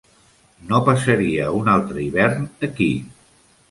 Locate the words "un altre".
1.61-2.05